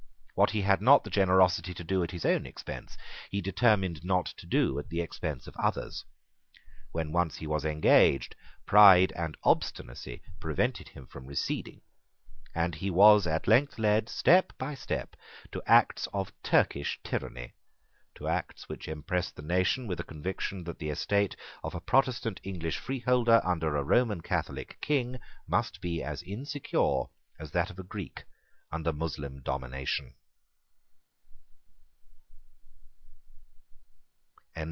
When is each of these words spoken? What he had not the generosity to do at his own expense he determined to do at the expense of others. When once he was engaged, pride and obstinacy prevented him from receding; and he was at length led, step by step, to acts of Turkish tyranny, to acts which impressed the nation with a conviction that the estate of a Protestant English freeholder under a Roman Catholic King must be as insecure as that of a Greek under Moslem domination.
What 0.33 0.49
he 0.51 0.63
had 0.63 0.81
not 0.81 1.03
the 1.03 1.11
generosity 1.11 1.71
to 1.75 1.83
do 1.83 2.03
at 2.03 2.09
his 2.09 2.25
own 2.25 2.47
expense 2.47 2.97
he 3.29 3.41
determined 3.41 4.01
to 4.01 4.45
do 4.47 4.79
at 4.79 4.89
the 4.89 4.99
expense 4.99 5.45
of 5.45 5.55
others. 5.57 6.03
When 6.91 7.11
once 7.11 7.35
he 7.35 7.45
was 7.45 7.63
engaged, 7.63 8.35
pride 8.65 9.13
and 9.15 9.37
obstinacy 9.43 10.23
prevented 10.39 10.87
him 10.89 11.05
from 11.05 11.27
receding; 11.27 11.81
and 12.55 12.73
he 12.73 12.89
was 12.89 13.27
at 13.27 13.47
length 13.47 13.77
led, 13.77 14.09
step 14.09 14.51
by 14.57 14.73
step, 14.73 15.15
to 15.51 15.61
acts 15.67 16.07
of 16.11 16.33
Turkish 16.41 16.99
tyranny, 17.03 17.53
to 18.15 18.27
acts 18.27 18.67
which 18.67 18.87
impressed 18.87 19.35
the 19.35 19.43
nation 19.43 19.85
with 19.85 19.99
a 19.99 20.03
conviction 20.03 20.63
that 20.63 20.79
the 20.79 20.89
estate 20.89 21.35
of 21.63 21.75
a 21.75 21.79
Protestant 21.81 22.39
English 22.41 22.79
freeholder 22.79 23.41
under 23.43 23.75
a 23.75 23.83
Roman 23.83 24.21
Catholic 24.21 24.79
King 24.81 25.19
must 25.47 25.81
be 25.81 26.01
as 26.01 26.23
insecure 26.23 27.03
as 27.37 27.51
that 27.51 27.69
of 27.69 27.77
a 27.77 27.83
Greek 27.83 28.23
under 28.71 28.91
Moslem 28.91 29.43
domination. 29.43 30.15